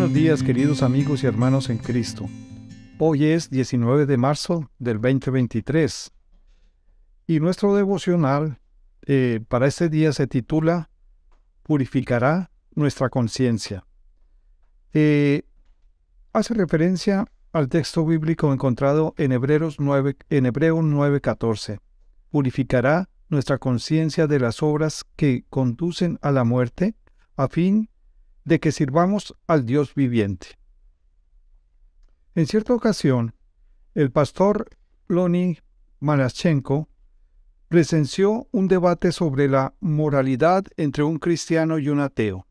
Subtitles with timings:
[0.00, 2.26] buenos días queridos amigos y hermanos en Cristo.
[2.98, 6.10] Hoy es 19 de marzo del 2023
[7.26, 8.60] y nuestro devocional
[9.04, 10.88] eh, para este día se titula
[11.62, 13.84] Purificará nuestra conciencia.
[14.94, 15.42] Eh,
[16.32, 21.78] hace referencia al texto bíblico encontrado en Hebreos 9, en Hebreo 9:14.
[22.30, 26.94] Purificará nuestra conciencia de las obras que conducen a la muerte,
[27.36, 27.90] a fin
[28.44, 30.58] de que sirvamos al Dios viviente.
[32.34, 33.34] En cierta ocasión,
[33.94, 34.68] el pastor
[35.08, 35.58] Loni
[35.98, 36.88] Malaschenko
[37.68, 42.46] presenció un debate sobre la moralidad entre un cristiano y un ateo.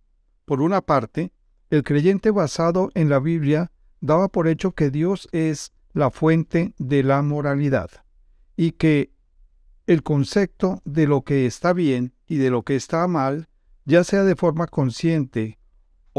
[0.45, 1.31] Por una parte,
[1.69, 7.03] el creyente basado en la Biblia daba por hecho que Dios es la fuente de
[7.03, 7.89] la moralidad
[8.55, 9.11] y que
[9.87, 13.49] el concepto de lo que está bien y de lo que está mal,
[13.85, 15.58] ya sea de forma consciente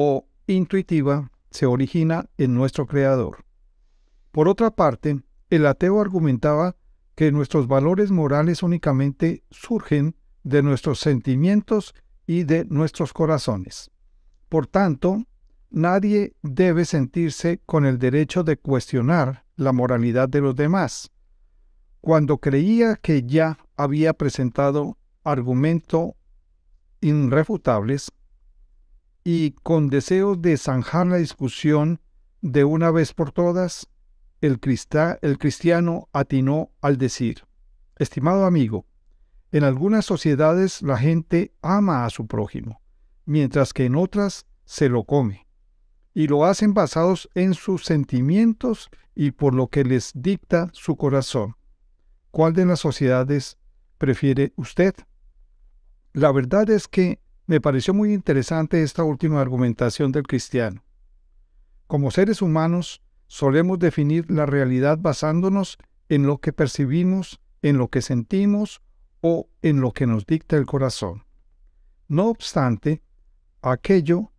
[0.03, 3.45] o intuitiva se origina en nuestro Creador.
[4.33, 6.75] Por otra parte, el ateo argumentaba
[7.15, 11.95] que nuestros valores morales únicamente surgen de nuestros sentimientos
[12.27, 13.91] y de nuestros corazones.
[14.49, 15.23] Por tanto,
[15.69, 21.11] nadie debe sentirse con el derecho de cuestionar la moralidad de los demás.
[22.01, 26.13] Cuando creía que ya había presentado argumentos
[27.03, 28.11] irrefutables,
[29.25, 32.01] y con deseo de zanjar la discusión
[32.41, 33.89] de una vez por todas,
[34.41, 34.59] el,
[35.23, 37.45] el cristiano atinó al decir,
[37.97, 38.87] Estimado amigo,
[39.53, 42.81] en algunas sociedades la gente ama a su prójimo,
[43.27, 45.47] mientras que en otras se lo come,
[46.15, 51.57] y lo hacen basados en sus sentimientos y por lo que les dicta su corazón.
[52.31, 53.59] ¿Cuál de las sociedades
[53.99, 54.95] prefiere usted?
[56.13, 60.85] La verdad es que me pareció muy interesante esta última argumentación del cristiano.
[61.89, 65.77] Como seres humanos, solemos definir la realidad basándonos
[66.09, 68.83] en lo que percibimos, en lo que sentimos
[69.21, 71.25] o en lo que nos dicta el corazón.
[72.07, 73.03] No obstante,
[73.63, 74.31] aquello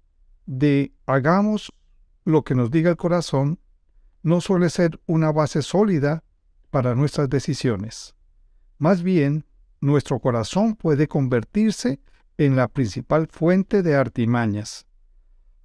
[0.45, 1.73] de hagamos
[2.23, 3.59] lo que nos diga el corazón
[4.23, 6.23] no suele ser una base sólida
[6.69, 8.15] para nuestras decisiones.
[8.77, 9.45] Más bien,
[9.81, 11.99] nuestro corazón puede convertirse
[12.45, 14.87] en la principal fuente de artimañas.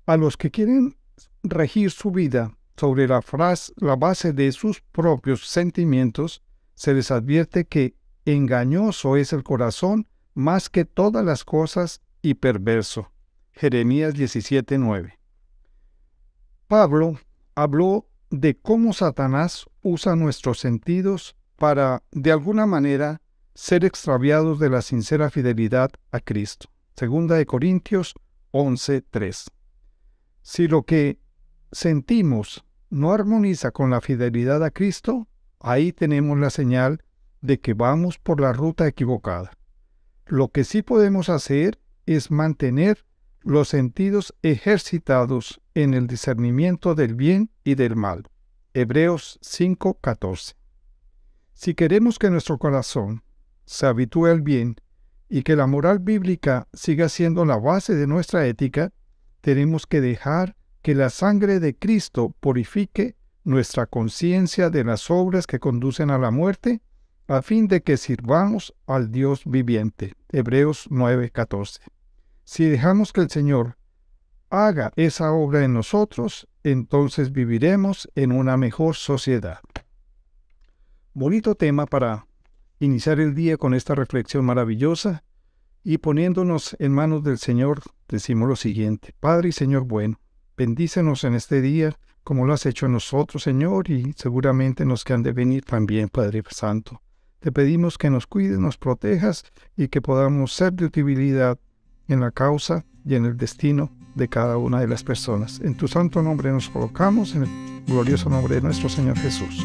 [0.04, 0.98] A los que quieren
[1.42, 6.42] regir su vida sobre la, frase, la base de sus propios sentimientos,
[6.74, 13.10] se les advierte que engañoso es el corazón más que todas las cosas y perverso.
[13.52, 15.14] Jeremías 17:9.
[16.68, 17.18] Pablo
[17.54, 23.22] habló de cómo Satanás usa nuestros sentidos para, de alguna manera,
[23.56, 26.68] ser extraviados de la sincera fidelidad a Cristo.
[26.94, 28.14] Segunda de Corintios
[28.52, 29.50] 11:3.
[30.42, 31.18] Si lo que
[31.72, 35.26] sentimos no armoniza con la fidelidad a Cristo,
[35.58, 37.02] ahí tenemos la señal
[37.40, 39.52] de que vamos por la ruta equivocada.
[40.26, 43.06] Lo que sí podemos hacer es mantener
[43.40, 48.28] los sentidos ejercitados en el discernimiento del bien y del mal.
[48.74, 50.56] Hebreos 5:14.
[51.54, 53.22] Si queremos que nuestro corazón
[53.66, 54.76] se habitúe al bien
[55.28, 58.92] y que la moral bíblica siga siendo la base de nuestra ética,
[59.40, 65.58] tenemos que dejar que la sangre de Cristo purifique nuestra conciencia de las obras que
[65.58, 66.80] conducen a la muerte,
[67.28, 70.14] a fin de que sirvamos al Dios viviente.
[70.30, 71.80] Hebreos 9:14.
[72.44, 73.76] Si dejamos que el Señor
[74.48, 79.58] haga esa obra en nosotros, entonces viviremos en una mejor sociedad.
[81.14, 82.26] Bonito tema para
[82.78, 85.24] iniciar el día con esta reflexión maravillosa
[85.82, 90.20] y poniéndonos en manos del Señor, decimos lo siguiente, Padre y Señor bueno,
[90.56, 95.12] bendícenos en este día como lo has hecho en nosotros, Señor, y seguramente nos que
[95.12, 97.00] han de venir también, Padre Santo.
[97.38, 99.44] Te pedimos que nos cuides, nos protejas
[99.76, 101.56] y que podamos ser de utilidad
[102.08, 105.60] en la causa y en el destino de cada una de las personas.
[105.60, 109.64] En tu santo nombre nos colocamos, en el glorioso nombre de nuestro Señor Jesús.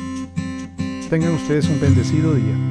[1.09, 2.70] Tengan ustedes un bendecido día.